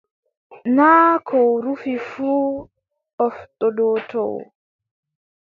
Naa 0.75 1.09
ko 1.27 1.37
rufi 1.63 1.93
fuu 2.09 2.47
ɓoftodottoo. 3.15 4.37